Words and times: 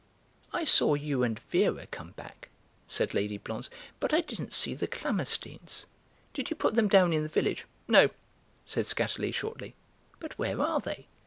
"I 0.51 0.63
saw 0.63 0.95
you 0.95 1.21
and 1.21 1.37
Vera 1.37 1.85
come 1.85 2.13
back," 2.13 2.49
said 2.87 3.13
Lady 3.13 3.37
Blonze, 3.37 3.69
"but 3.99 4.15
I 4.15 4.21
didn't 4.21 4.51
see 4.55 4.73
the 4.73 4.87
Klammersteins. 4.87 5.85
Did 6.33 6.49
you 6.49 6.55
put 6.55 6.73
them 6.73 6.87
down 6.87 7.13
in 7.13 7.21
the 7.21 7.29
village?" 7.29 7.67
"No," 7.87 8.09
said 8.65 8.87
Skatterly 8.87 9.31
shortly. 9.31 9.75
"But 10.19 10.39
where 10.39 10.59
are 10.59 10.79
they? 10.79 11.05